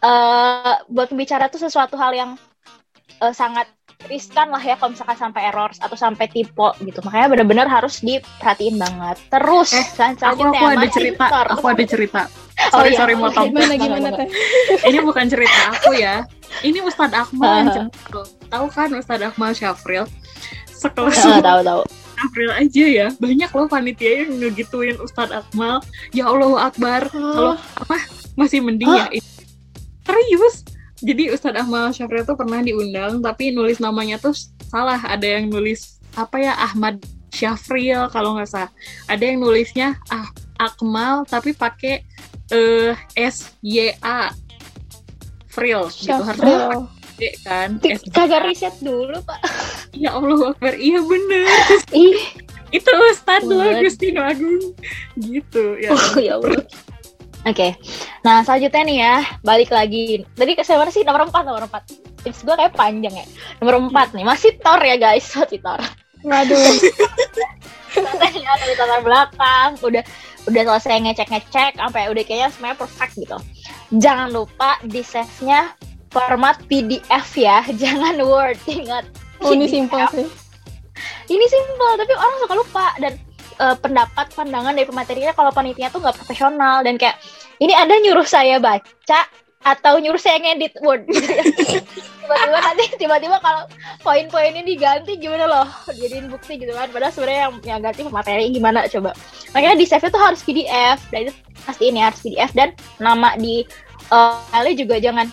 [0.00, 2.30] eh buat pembicara tuh sesuatu hal yang
[3.22, 3.66] eh, sangat
[4.06, 8.76] riskan lah ya kalau misalkan sampai error atau sampai typo gitu makanya benar-benar harus diperhatiin
[8.76, 9.86] banget terus Eh,
[10.22, 11.24] Aku aku ada masih cerita.
[11.26, 11.46] Thor.
[11.50, 12.22] Aku ada cerita.
[12.60, 12.98] Oh, Sorry iya.
[13.00, 13.48] sorry motong.
[13.48, 14.28] Gimana gimana teh?
[14.84, 16.28] Ini bukan cerita aku ya.
[16.60, 17.72] Ini Ustadz Akmal yang Ah.
[17.88, 18.20] cerita.
[18.52, 20.04] Tahu kan Ustadz Akmal Syafril?
[20.68, 21.82] Sekelas Eh, tahu tahu
[22.20, 27.96] April aja ya banyak loh panitia yang ngegituin Ustadz Akmal ya Allah Akbar kalau apa
[28.34, 29.24] masih mending ya ini.
[30.02, 30.60] serius
[31.00, 34.36] jadi Ustadz Akmal Syafril tuh pernah diundang tapi nulis namanya tuh
[34.68, 35.00] salah.
[35.00, 37.00] Ada yang nulis apa ya Ahmad
[37.32, 38.72] Syafril kalau nggak salah.
[39.08, 40.28] Ada yang nulisnya ah
[40.60, 42.04] Akmal tapi pakai
[42.52, 44.30] eh S Y A.
[45.50, 46.14] Fril gitu.
[46.14, 46.86] Harusnya
[47.18, 47.70] pakai kan?
[48.14, 49.40] Kagak riset dulu pak.
[49.96, 50.78] Ya Allah Akbar.
[50.78, 51.44] Iya bener.
[51.90, 52.22] Ih.
[52.70, 53.82] Itu Ustadz loh Buat.
[53.82, 54.62] Agustino Agung.
[55.18, 56.62] Gitu ya oh ya Allah
[57.40, 57.72] Oke,
[58.20, 60.28] nah selanjutnya nih ya, balik lagi.
[60.36, 61.00] Tadi ke saya mana sih?
[61.00, 62.20] Nomor 4, nomor 4.
[62.20, 63.26] Tips gue kayak panjang ya.
[63.64, 65.80] Nomor 4 nih, masih Thor ya guys, masih Thor.
[66.20, 66.76] Waduh.
[67.96, 70.04] Katanya dari latar belakang, udah
[70.52, 73.38] udah selesai ngecek-ngecek, sampai udah kayaknya semuanya perfect gitu.
[73.96, 75.72] Jangan lupa di save-nya
[76.12, 79.08] format PDF ya, jangan Word, ingat.
[79.40, 80.28] Oh ini simpel sih.
[81.32, 83.16] Ini simpel, tapi orang suka lupa dan
[83.60, 86.80] eh, pendapat pandangan dari pematerinya kalau panitia tuh nggak profesional.
[86.80, 87.20] Dan kayak
[87.60, 89.20] ini ada nyuruh saya baca
[89.60, 91.04] atau nyuruh saya ngedit word?
[92.30, 93.66] Tiba-tiba nanti tiba-tiba kalau
[94.06, 95.68] poin-poinnya diganti gimana loh?
[95.90, 96.86] Jadiin bukti gitu kan.
[96.94, 99.10] Padahal sebenarnya yang, yang ganti pemateri gimana coba?
[99.50, 101.34] Makanya di save itu harus PDF dan itu
[101.66, 102.70] pasti ini harus PDF dan
[103.02, 103.66] nama di
[104.14, 105.26] eh, file juga jangan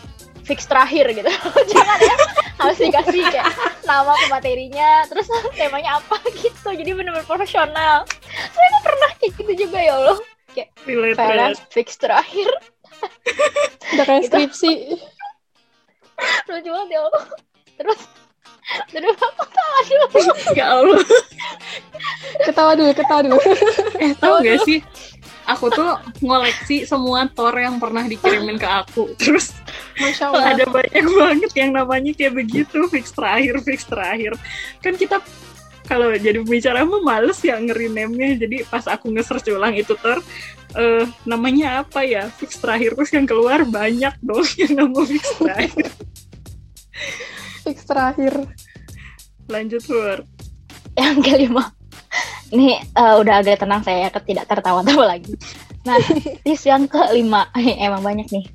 [0.47, 1.27] fix terakhir gitu.
[1.75, 2.15] Jangan ya
[2.57, 6.69] harus dikasih kayak nama pematerinya terus temanya apa gitu.
[6.71, 8.07] Jadi bener-bener profesional.
[8.49, 10.17] Saya kan pernah kayak gitu juga ya Allah.
[10.87, 12.49] Relate file fix terakhir.
[13.93, 14.73] Udah kayak Itu- skripsi.
[16.49, 17.23] lucu banget ya Allah.
[17.77, 17.99] Terus
[18.89, 20.23] terus aku tahu dulu
[20.57, 20.99] ya Allah.
[22.41, 23.37] Ketawa dulu, ketawa dulu.
[24.01, 24.79] eh tau gak sih
[25.47, 29.15] aku tuh ngoleksi semua tor yang pernah dikirimin ke aku.
[29.15, 29.55] Terus
[29.97, 30.45] Masya Allah.
[30.53, 32.85] ada banyak banget yang namanya kayak begitu.
[32.91, 34.35] Fix terakhir fix terakhir.
[34.83, 35.23] Kan kita
[35.87, 40.19] kalau jadi pembicara mah males ya ngeri name-nya jadi pas aku nge-search ulang itu tor
[40.75, 42.27] eh, namanya apa ya?
[42.27, 42.93] Fix terakhir.
[42.99, 45.87] Terus yang keluar banyak dong yang nama fix terakhir.
[47.63, 48.35] Fix terakhir.
[49.47, 50.27] lanjut Hur
[50.99, 51.76] yang kelima
[52.51, 55.33] ini eh, udah agak tenang saya tidak tertawa-tawa lagi.
[55.87, 55.97] Nah
[56.45, 57.47] tips yang kelima.
[57.85, 58.45] Emang banyak nih.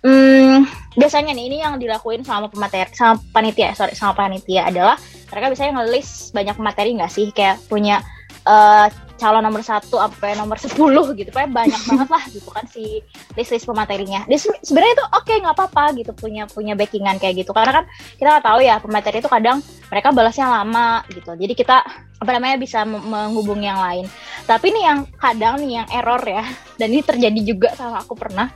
[0.00, 0.64] Hmm,
[0.96, 4.96] biasanya nih ini yang dilakuin sama pemateri sama panitia sorry sama panitia adalah
[5.28, 7.28] mereka biasanya ngelis banyak materi nggak sih?
[7.36, 8.00] Kayak punya
[8.48, 8.86] eh,
[9.20, 10.72] calon nomor satu sampai nomor 10
[11.20, 11.30] gitu.
[11.30, 13.04] Kayak banyak banget lah gitu kan si
[13.36, 14.24] list list pematerinya
[14.64, 17.52] sebenarnya itu oke nggak apa-apa gitu punya punya backingan kayak gitu.
[17.52, 17.84] Karena kan
[18.16, 19.60] kita nggak tahu ya pemateri itu kadang
[19.92, 21.36] mereka balasnya lama gitu.
[21.36, 21.84] Jadi kita
[22.20, 24.08] apa namanya bisa menghubungi yang lain.
[24.48, 26.44] Tapi nih yang kadang nih yang error ya.
[26.80, 28.48] Dan ini terjadi juga sama aku pernah.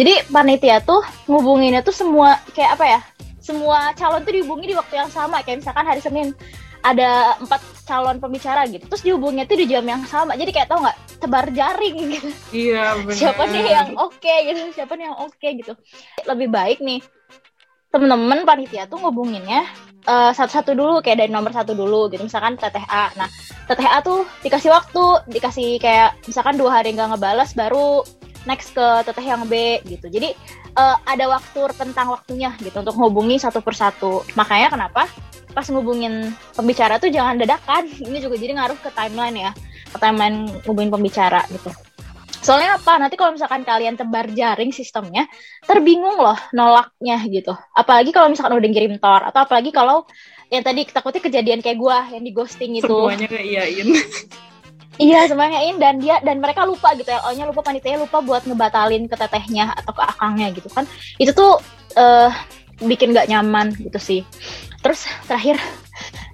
[0.00, 3.00] Jadi panitia tuh ngubunginnya tuh semua kayak apa ya
[3.40, 5.40] semua calon tuh dihubungi di waktu yang sama.
[5.44, 6.34] Kayak misalkan hari Senin
[6.82, 10.34] ada empat calon pembicara gitu terus dihubunginya tuh di jam yang sama.
[10.34, 12.28] Jadi kayak tau nggak tebar jaring gitu.
[12.52, 15.72] Iya benar siapa nih yang oke gitu siapa nih yang oke gitu.
[16.26, 17.00] Lebih baik nih
[17.94, 19.64] temen-temen panitia tuh ngubunginnya
[20.04, 22.26] eh, satu-satu dulu kayak dari nomor satu dulu gitu.
[22.26, 23.30] Misalkan TTH nah
[23.70, 28.02] TTH tuh dikasih waktu dikasih kayak misalkan dua hari nggak ngebales baru
[28.46, 30.10] next ke TTH yang B gitu.
[30.10, 30.34] Jadi
[30.74, 34.26] eh, ada waktu tentang waktunya gitu untuk ngubungi satu persatu.
[34.34, 35.06] Makanya kenapa
[35.56, 39.52] pas ngubungin pembicara tuh jangan dadakan ini juga jadi ngaruh ke timeline ya
[39.88, 41.72] ke timeline ngubungin pembicara gitu
[42.46, 42.94] Soalnya apa?
[43.02, 45.26] Nanti kalau misalkan kalian tebar jaring sistemnya,
[45.66, 47.50] terbingung loh nolaknya gitu.
[47.74, 50.06] Apalagi kalau misalkan udah ngirim tor atau apalagi kalau
[50.46, 52.86] yang tadi takutnya kejadian kayak gua yang di ghosting itu.
[52.86, 53.88] semuanya ngeiyain
[54.96, 59.04] Iya semangain dan dia dan mereka lupa gitu ya, nya lupa panitia lupa buat ngebatalin
[59.04, 60.88] ke tetehnya atau ke akangnya gitu kan.
[61.20, 61.60] Itu tuh
[62.00, 62.32] uh,
[62.82, 64.20] bikin gak nyaman gitu sih.
[64.84, 65.56] Terus terakhir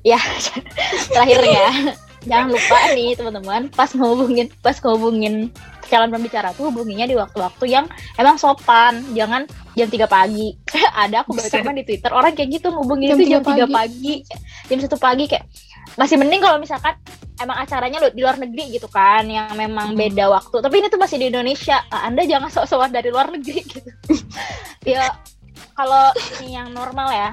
[0.02, 0.18] ya
[1.14, 1.68] terakhir ya
[2.28, 5.50] jangan lupa nih teman-teman pas ngehubungin pas ngehubungin
[5.92, 7.84] calon pembicara tuh hubunginya di waktu-waktu yang
[8.16, 9.04] emang sopan.
[9.12, 9.44] Jangan
[9.76, 10.56] jam 3 pagi.
[11.04, 14.24] Ada aku baca teman di twitter orang kayak gitu ngubungin itu jam 3 pagi.
[14.72, 15.44] jam satu pagi kayak
[16.00, 16.96] masih mending kalau misalkan
[17.36, 20.00] emang acaranya di luar negeri gitu kan yang memang hmm.
[20.00, 20.56] beda waktu.
[20.64, 21.84] Tapi ini tuh masih di Indonesia.
[21.92, 23.90] Nah, anda jangan sok-sokan dari luar negeri gitu.
[24.88, 25.12] Ya
[25.72, 27.30] kalau ini yang normal ya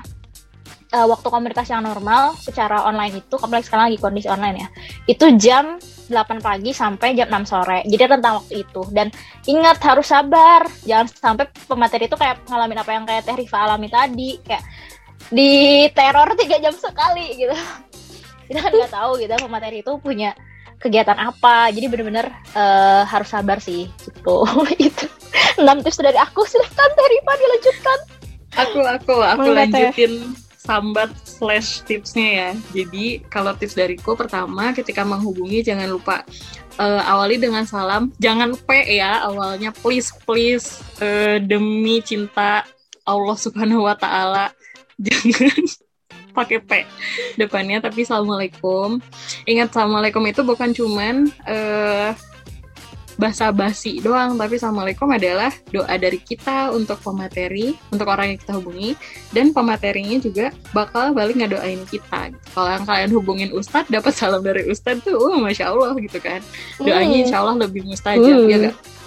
[0.96, 4.68] uh, waktu komunikasi yang normal secara online itu kompleks sekarang lagi kondisi online ya
[5.10, 5.78] itu jam
[6.10, 7.86] 8 pagi sampai jam 6 sore.
[7.86, 8.82] Jadi tentang waktu itu.
[8.90, 9.14] Dan
[9.46, 10.66] ingat harus sabar.
[10.84, 14.42] Jangan sampai pemateri itu kayak ngalamin apa yang kayak Teh Rifa alami tadi.
[14.42, 14.66] Kayak
[15.30, 17.54] di teror tiga jam sekali gitu.
[18.50, 20.34] Kita kan nggak tahu gitu pemateri itu punya
[20.80, 21.70] kegiatan apa.
[21.70, 24.48] Jadi bener-bener uh, harus sabar sih gitu.
[24.80, 25.06] Itu
[25.60, 26.48] enam tips dari aku.
[26.48, 28.00] Silahkan Terifa dilanjutkan.
[28.58, 32.50] Aku aku aku lanjutin sambat slash tipsnya ya.
[32.74, 36.24] Jadi kalau tips dariku pertama ketika menghubungi jangan lupa
[36.80, 38.10] uh, awali dengan salam.
[38.18, 42.64] Jangan P ya awalnya please please uh, demi cinta
[43.04, 44.46] Allah Subhanahu Wa Taala.
[45.06, 45.89] Jangan
[46.40, 46.72] pakai P
[47.36, 49.04] depannya tapi assalamualaikum
[49.44, 52.16] ingat assalamualaikum itu bukan cuman uh,
[53.20, 58.54] bahasa basi doang tapi assalamualaikum adalah doa dari kita untuk pemateri untuk orang yang kita
[58.56, 58.96] hubungi
[59.36, 64.64] dan pematerinya juga bakal balik ngedoain kita kalau yang kalian hubungin ustadz dapat salam dari
[64.72, 66.40] ustadz tuh uh, masya allah gitu kan
[66.80, 67.24] doanya hmm.
[67.28, 68.48] insya Allah lebih mustajab uh.
[68.48, 68.99] ya gak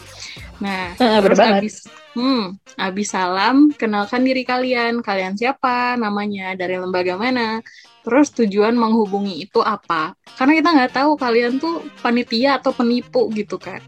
[0.63, 1.75] Nah, uh, terus abis,
[2.15, 5.03] hmm, abis salam, kenalkan diri kalian.
[5.03, 7.59] Kalian siapa, namanya, dari lembaga mana,
[8.07, 10.15] terus tujuan menghubungi itu apa.
[10.39, 13.83] Karena kita nggak tahu kalian tuh panitia atau penipu gitu kan.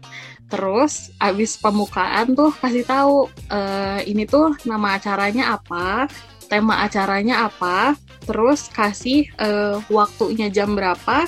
[0.51, 6.11] Terus abis pembukaan tuh kasih tahu uh, ini tuh nama acaranya apa,
[6.51, 11.25] tema acaranya apa, terus kasih uh, waktunya jam berapa,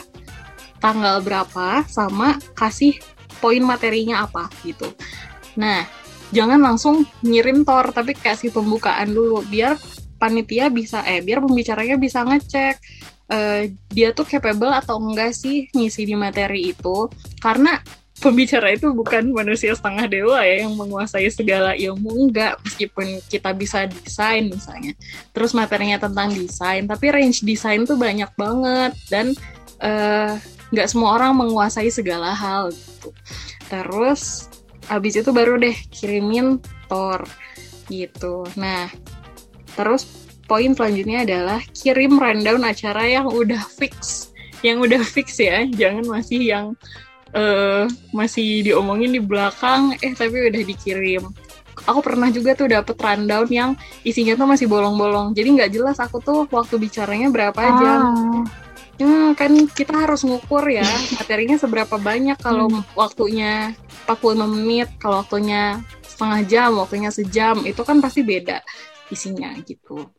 [0.77, 2.99] tanggal berapa, sama kasih
[3.41, 4.89] poin materinya apa gitu.
[5.57, 5.83] Nah,
[6.31, 9.41] jangan langsung ngirim tor, tapi kasih pembukaan dulu.
[9.43, 9.75] Biar
[10.17, 12.81] panitia bisa eh biar pembicaranya bisa ngecek
[13.29, 17.11] uh, dia tuh capable atau enggak sih ngisi di materi itu.
[17.39, 17.79] Karena
[18.17, 22.59] pembicara itu bukan manusia setengah dewa ya yang menguasai segala ilmu enggak.
[22.65, 24.93] Meskipun kita bisa desain misalnya.
[25.31, 28.93] Terus materinya tentang desain tapi range desain tuh banyak banget.
[29.11, 29.37] Dan
[29.83, 30.33] uh,
[30.73, 33.13] nggak semua orang menguasai segala hal gitu.
[33.67, 34.51] Terus
[34.87, 37.23] abis itu baru deh kirimin tor
[37.91, 38.47] gitu.
[38.55, 38.87] Nah
[39.75, 40.07] terus
[40.47, 44.29] poin selanjutnya adalah kirim rundown acara yang udah fix.
[44.65, 46.65] Yang udah fix ya jangan masih yang
[47.35, 51.23] uh, masih diomongin di belakang eh tapi udah dikirim.
[51.85, 53.71] Aku pernah juga tuh dapet rundown yang
[54.01, 55.31] isinya tuh masih bolong-bolong.
[55.37, 57.71] Jadi nggak jelas aku tuh waktu bicaranya berapa ah.
[57.77, 58.01] jam
[58.97, 60.85] Hmm, kan kita harus ngukur ya
[61.21, 62.97] materinya seberapa banyak kalau hmm.
[62.97, 63.77] waktunya
[64.09, 68.65] 45 menit, kalau waktunya setengah jam, waktunya sejam, itu kan pasti beda
[69.13, 70.09] isinya gitu.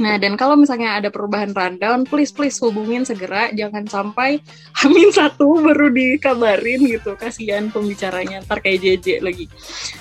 [0.00, 4.40] Nah, dan kalau misalnya ada perubahan rundown, please please hubungin segera, jangan sampai
[4.82, 9.46] hamin satu baru dikabarin gitu, kasihan pembicaranya, ntar kayak JJ lagi.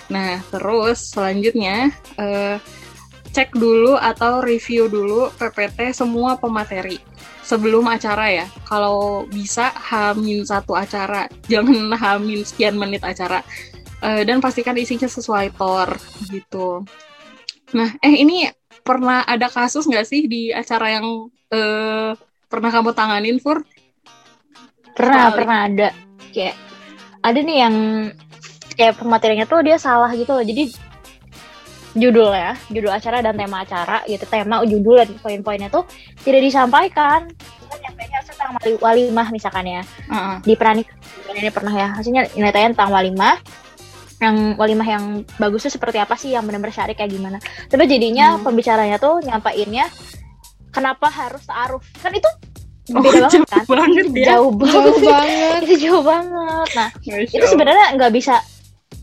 [0.08, 2.56] Nah, terus selanjutnya uh,
[3.36, 7.12] cek dulu atau review dulu PPT semua pemateri
[7.52, 8.46] sebelum acara ya.
[8.64, 13.44] Kalau bisa hamin satu acara, jangan hamin sekian menit acara.
[14.02, 15.94] Uh, dan pastikan isinya sesuai tor
[16.32, 16.82] gitu.
[17.78, 18.50] Nah, eh ini
[18.82, 22.18] pernah ada kasus nggak sih di acara yang uh,
[22.50, 23.62] pernah kamu tanganin, Fur?
[24.98, 25.36] Pernah, Soal...
[25.38, 25.90] pernah ada.
[26.34, 26.58] Kayak
[27.22, 27.76] ada nih yang
[28.74, 30.42] kayak pematerinya tuh dia salah gitu loh.
[30.42, 30.74] Jadi
[31.92, 35.84] judul ya, judul acara dan tema acara gitu, tema judul dan poin-poinnya tuh
[36.24, 37.28] tidak disampaikan.
[37.72, 39.84] Nyampainya tentang walimah misalkan ya.
[40.08, 40.38] Uh-uh.
[40.44, 40.88] Di peranik
[41.32, 43.36] ini pernah ya, hasilnya nilainya tentang walimah.
[44.22, 45.04] Yang walimah yang
[45.42, 47.42] bagusnya seperti apa sih, yang benar-benar syari kayak gimana.
[47.68, 48.46] Tapi jadinya hmm.
[48.46, 49.90] pembicaranya tuh nyampainnya
[50.70, 51.84] kenapa harus taaruf.
[52.00, 52.30] Kan itu
[52.96, 53.64] oh, beda banget kan?
[53.66, 54.26] Banget ya.
[54.38, 54.76] Jauh banget.
[54.78, 55.60] Jauh banget.
[55.66, 56.70] itu jauh banget.
[56.78, 58.36] Nah, Masya itu sebenarnya nggak bisa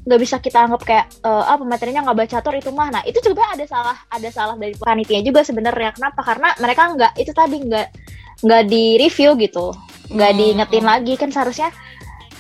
[0.08, 2.88] nggak bisa kita anggap kayak uh, ah materinya nggak baca tor itu mah.
[2.88, 5.92] Nah itu juga ada salah ada salah dari panitia juga sebenarnya.
[5.92, 6.24] Kenapa?
[6.24, 7.88] Karena mereka nggak itu tadi nggak
[8.48, 9.76] nggak di review gitu.
[10.08, 10.38] Nggak hmm.
[10.40, 11.12] diingetin lagi.
[11.20, 11.68] Kan seharusnya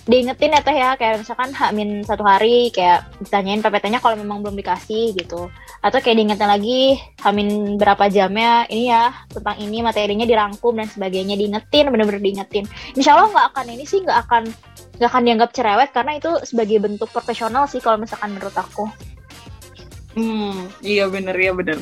[0.08, 0.90] diingetin ya teh ya.
[0.96, 5.52] Kayak misalkan min satu hari kayak ditanyain PPT-nya kalau memang belum dikasih gitu.
[5.84, 11.36] Atau kayak diingetin lagi hamin berapa jamnya ini ya tentang ini materinya dirangkum dan sebagainya.
[11.36, 12.64] Diingetin bener-bener diingetin.
[12.96, 14.48] Insya Allah nggak akan ini sih nggak akan
[14.98, 18.90] nggak akan dianggap cerewet karena itu sebagai bentuk profesional sih kalau misalkan menurut aku
[20.18, 21.78] Hmm, iya bener ya bener.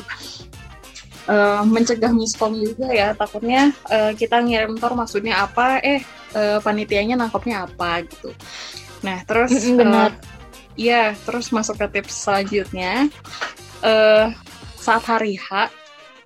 [1.27, 5.99] Uh, mencegah miskom juga ya takutnya uh, kita ngirim tor maksudnya apa eh
[6.37, 8.31] uh, panitianya nangkepnya apa gitu.
[9.01, 10.15] Nah terus benar.
[10.77, 13.09] Iya, terus masuk ke tips selanjutnya.
[13.81, 14.29] Uh,
[14.77, 15.73] saat hari H,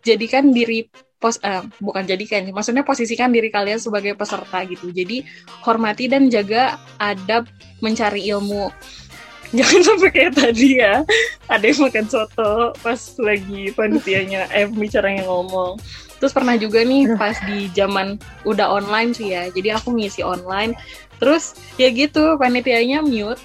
[0.03, 4.89] jadikan diri pos uh, bukan jadikan, maksudnya posisikan diri kalian sebagai peserta gitu.
[4.89, 5.21] Jadi
[5.61, 7.45] hormati dan jaga adab
[7.79, 8.73] mencari ilmu.
[9.57, 11.05] Jangan sampai kayak tadi ya,
[11.45, 15.77] ada yang makan soto pas lagi panitianya eh bicaranya ngomong.
[16.17, 20.73] Terus pernah juga nih pas di zaman udah online sih ya, jadi aku ngisi online.
[21.21, 23.41] Terus ya gitu panitianya mute,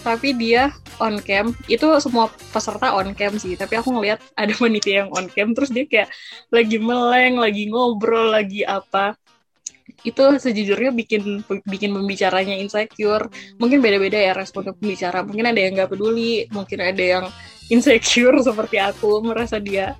[0.00, 1.52] tapi dia on cam.
[1.66, 3.54] Itu semua peserta on cam sih.
[3.56, 6.08] Tapi aku ngelihat ada panitia yang on cam terus dia kayak
[6.52, 9.16] lagi meleng lagi ngobrol lagi apa.
[10.00, 13.28] Itu sejujurnya bikin bikin pembicaranya insecure.
[13.60, 15.20] Mungkin beda-beda ya respon pembicara.
[15.24, 17.24] Mungkin ada yang nggak peduli mungkin ada yang
[17.70, 19.94] insecure seperti aku merasa dia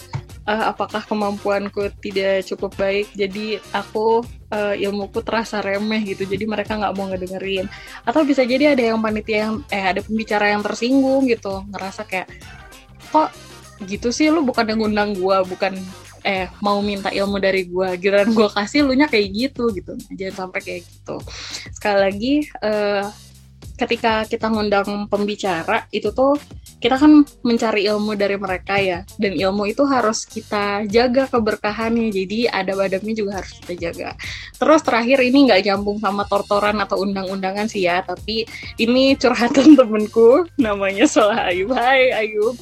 [0.46, 3.08] uh, apakah kemampuanku tidak cukup baik?
[3.16, 6.24] Jadi aku uh, ilmuku terasa remeh gitu.
[6.24, 7.66] Jadi mereka nggak mau ngedengerin.
[8.06, 11.64] Atau bisa jadi ada yang panitia yang eh ada pembicara yang tersinggung gitu.
[11.70, 12.28] Ngerasa kayak
[13.10, 13.30] kok
[13.84, 14.28] gitu sih?
[14.32, 15.76] Lu bukan yang ngundang gua bukan
[16.20, 17.96] eh mau minta ilmu dari gua.
[17.96, 19.96] Giliran gua kasih lu nya kayak gitu gitu.
[20.14, 21.16] Jangan sampai kayak gitu.
[21.72, 23.08] Sekali lagi uh,
[23.80, 26.36] ketika kita ngundang pembicara itu tuh
[26.80, 29.04] kita kan mencari ilmu dari mereka ya.
[29.20, 32.08] Dan ilmu itu harus kita jaga keberkahannya.
[32.08, 34.16] Jadi ada badamnya juga harus kita jaga.
[34.56, 38.00] Terus terakhir ini nggak nyambung sama tortoran atau undang-undangan sih ya.
[38.00, 38.48] Tapi
[38.80, 42.56] ini curhatan temenku namanya Solah Ayub Hai Ayub.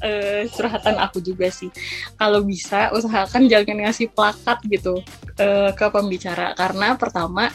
[0.00, 1.68] Uh, curhatan aku juga sih.
[2.16, 4.98] Kalau bisa usahakan jangan ngasih plakat gitu
[5.38, 6.56] uh, ke pembicara.
[6.56, 7.52] Karena pertama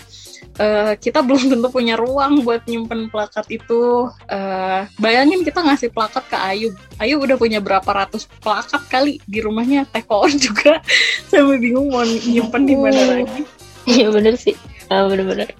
[0.99, 4.07] kita belum tentu punya ruang buat nyimpen plakat itu.
[4.31, 6.69] Uh, bayangin kita ngasih plakat ke Ayu.
[6.99, 9.83] Ayu udah punya berapa ratus plakat kali di rumahnya.
[9.91, 10.79] Tekor juga
[11.29, 13.41] sampai bingung mau nyimpen di mana lagi.
[13.85, 14.55] Iya bener sih.
[14.87, 15.51] Uh, bener-bener.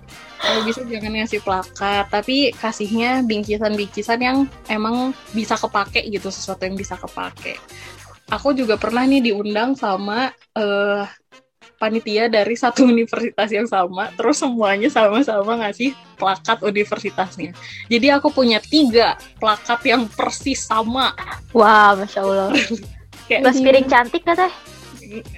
[0.46, 4.38] Kalau bisa jangan ngasih plakat, tapi kasihnya bingkisan-bingkisan yang
[4.70, 7.58] emang bisa kepake gitu, sesuatu yang bisa kepake.
[8.30, 11.06] Aku juga pernah nih diundang sama uh,
[11.86, 17.54] panitia dari satu universitas yang sama, terus semuanya sama-sama ngasih plakat universitasnya.
[17.86, 21.14] Jadi aku punya tiga plakat yang persis sama.
[21.54, 22.50] Wah, wow, masya Allah.
[23.30, 24.54] Kayak Mas piring cantik gak teh?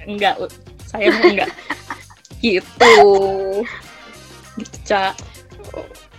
[0.08, 0.36] Enggak,
[0.88, 1.52] saya enggak.
[2.44, 2.96] gitu.
[4.56, 5.16] Gitu, Cak.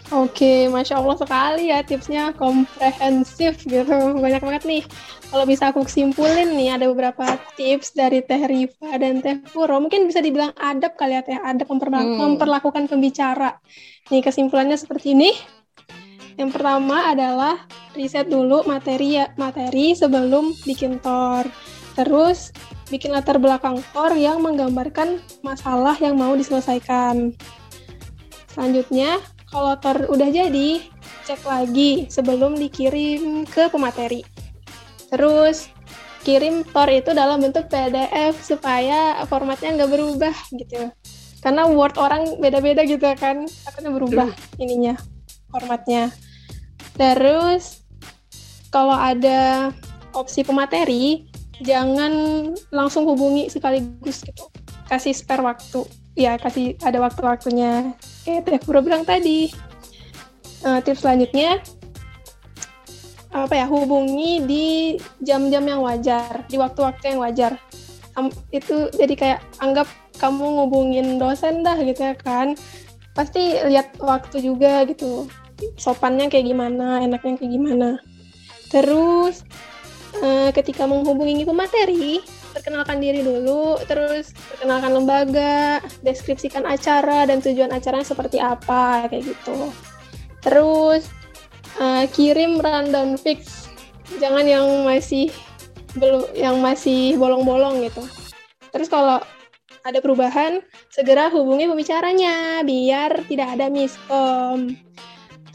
[0.10, 4.84] Oke, masya Allah sekali ya tipsnya komprehensif gitu, banyak banget nih.
[5.30, 9.78] Kalau bisa aku simpulin nih, ada beberapa tips dari Teh Riva dan Teh Puro.
[9.78, 12.22] Mungkin bisa dibilang adab kali ya Teh, adab memperlaku hmm.
[12.26, 13.62] memperlakukan pembicara.
[14.10, 15.30] Nih kesimpulannya seperti ini.
[16.42, 21.46] Yang pertama adalah riset dulu materi ya, materi sebelum bikin tor.
[21.94, 22.50] Terus
[22.90, 27.38] bikin latar belakang tor yang menggambarkan masalah yang mau diselesaikan.
[28.50, 30.86] Selanjutnya, kalau tor udah jadi,
[31.26, 34.22] cek lagi sebelum dikirim ke pemateri.
[35.10, 35.74] Terus
[36.22, 40.94] kirim tor itu dalam bentuk PDF supaya formatnya nggak berubah gitu.
[41.42, 44.30] Karena Word orang beda-beda gitu kan, takutnya berubah
[44.62, 45.00] ininya
[45.50, 46.14] formatnya.
[47.00, 47.82] Terus
[48.70, 49.74] kalau ada
[50.14, 51.26] opsi pemateri,
[51.64, 52.12] jangan
[52.70, 54.46] langsung hubungi sekaligus gitu.
[54.86, 55.86] Kasih spare waktu.
[56.20, 57.96] Ya, kasih ada waktu-waktunya
[58.28, 59.56] kayak Teh Pura bilang tadi.
[60.60, 61.64] Uh, tips selanjutnya
[63.32, 64.68] apa ya hubungi di
[65.24, 67.56] jam-jam yang wajar, di waktu-waktu yang wajar.
[68.20, 69.88] Um, itu jadi kayak anggap
[70.20, 72.60] kamu ngubungin dosen dah gitu ya kan.
[73.16, 75.24] Pasti lihat waktu juga gitu.
[75.80, 77.90] Sopannya kayak gimana, enaknya kayak gimana.
[78.68, 79.48] Terus
[80.20, 82.20] uh, ketika menghubungi itu materi,
[82.60, 89.72] perkenalkan diri dulu, terus perkenalkan lembaga, deskripsikan acara dan tujuan acaranya seperti apa kayak gitu.
[90.44, 91.08] Terus
[91.80, 93.72] uh, kirim rundown fix,
[94.20, 95.32] jangan yang masih
[95.96, 98.04] belum yang masih bolong-bolong gitu.
[98.70, 99.24] Terus kalau
[99.88, 100.60] ada perubahan,
[100.92, 104.76] segera hubungi pembicaranya biar tidak ada miskom.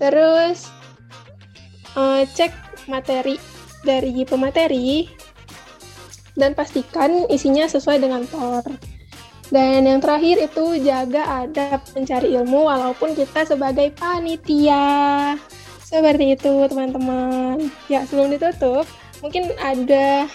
[0.01, 0.66] Terus
[1.95, 2.51] uh, cek
[2.91, 3.39] materi
[3.85, 5.07] dari pemateri
[6.35, 8.66] dan pastikan isinya sesuai dengan TOR.
[9.53, 15.37] Dan yang terakhir itu jaga adab mencari ilmu walaupun kita sebagai panitia.
[15.85, 17.70] Seperti itu teman-teman.
[17.87, 18.89] Ya sebelum ditutup,
[19.22, 20.26] mungkin ada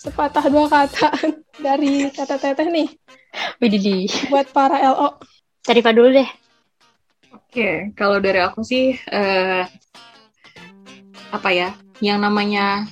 [0.00, 1.10] sepatah dua kata
[1.64, 2.88] dari kata teteh nih
[3.58, 4.10] Widih.
[4.28, 5.18] buat para LO.
[5.64, 6.28] Tarifa dulu deh.
[7.34, 9.64] Oke, kalau dari aku sih eh,
[11.32, 11.74] apa ya?
[11.98, 12.84] Yang namanya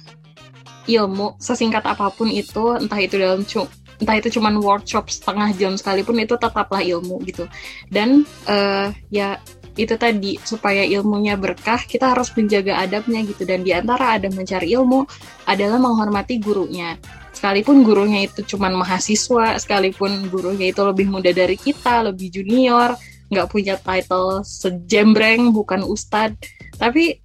[0.87, 3.71] ilmu sesingkat apa pun itu, entah itu dalam cu-
[4.03, 7.47] entah itu cuman workshop setengah jam sekalipun itu tetaplah ilmu gitu.
[7.87, 9.39] Dan eh, ya
[9.73, 13.47] itu tadi supaya ilmunya berkah kita harus menjaga adabnya gitu.
[13.47, 15.07] Dan di antara adab mencari ilmu
[15.49, 16.99] adalah menghormati gurunya.
[17.33, 22.95] Sekalipun gurunya itu cuman mahasiswa sekalipun gurunya itu lebih muda dari kita lebih junior
[23.33, 26.37] nggak punya title sejembreng bukan ustad.
[26.77, 27.17] Tapi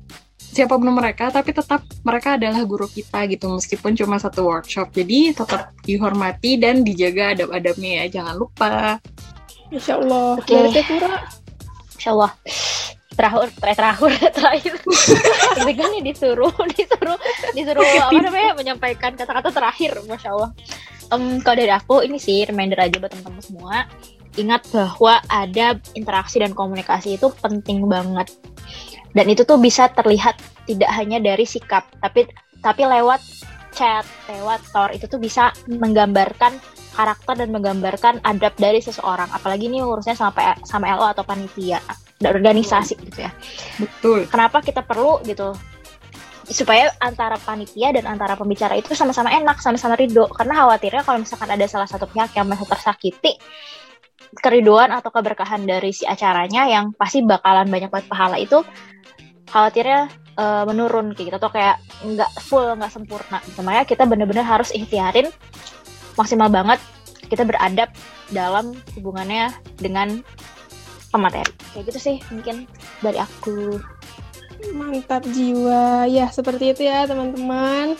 [0.58, 5.38] siapa pun mereka tapi tetap mereka adalah guru kita gitu meskipun cuma satu workshop jadi
[5.38, 8.98] tetap dihormati dan dijaga adab-adabnya ya jangan lupa
[9.68, 10.40] Insya Allah.
[10.40, 10.56] Oke.
[10.72, 11.28] Teh Pura,
[12.00, 12.32] Insya Allah.
[13.18, 14.74] Terakhir, terakhir, terakhir.
[15.58, 17.18] Deg-degan nih disuruh, disuruh,
[17.52, 20.52] disuruh apa namanya menyampaikan kata-kata terakhir, masya Allah.
[21.12, 23.76] Em, kalau dari aku ini sih reminder aja buat teman-teman semua.
[24.38, 28.30] Ingat bahwa ada interaksi dan komunikasi itu penting banget.
[29.18, 30.38] Dan itu tuh bisa terlihat
[30.70, 32.30] tidak hanya dari sikap, tapi
[32.62, 33.18] tapi lewat
[33.74, 36.54] chat, lewat tor itu tuh bisa menggambarkan
[36.94, 39.30] karakter dan menggambarkan adab dari seseorang.
[39.34, 41.82] Apalagi ini urusnya sama sama LO atau panitia
[42.22, 43.32] dan organisasi gitu ya.
[43.82, 45.54] betul Kenapa kita perlu gitu
[46.48, 50.32] supaya antara panitia dan antara pembicara itu sama-sama enak, sama-sama ridho.
[50.32, 53.36] Karena khawatirnya kalau misalkan ada salah satu pihak yang merasa tersakiti,
[54.40, 58.62] keriduan atau keberkahan dari si acaranya yang pasti bakalan banyak banget pahala itu
[59.50, 64.70] khawatirnya eh, menurun kayak gitu atau kayak nggak full nggak sempurna makanya kita bener-bener harus
[64.76, 65.32] ikhtiarin
[66.20, 66.82] maksimal banget
[67.28, 67.92] kita beradab
[68.32, 70.24] dalam hubungannya dengan
[71.12, 72.68] pemateri kayak gitu sih mungkin
[73.00, 73.80] dari aku
[74.74, 76.10] mantap jiwa.
[76.10, 77.94] Ya, seperti itu ya teman-teman.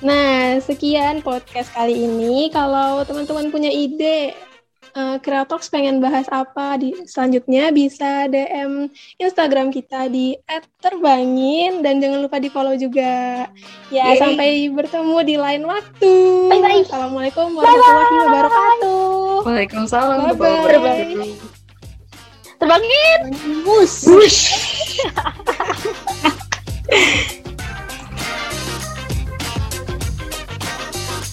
[0.00, 2.48] Nah, sekian podcast kali ini.
[2.50, 4.34] Kalau teman-teman punya ide
[4.90, 10.34] eh Kreatox pengen bahas apa di selanjutnya bisa DM Instagram kita di
[10.82, 13.46] @terbangin dan jangan lupa di follow juga.
[13.90, 14.18] Ya, Yeay.
[14.18, 16.12] sampai bertemu di lain waktu.
[16.50, 16.82] Bye-bye.
[16.86, 19.46] Assalamualaikum warahmatullahi wabarakatuh.
[19.46, 21.58] Waalaikumsalam warahmatullahi wabarakatuh.
[22.60, 23.20] terbangin
[23.64, 24.04] Bus.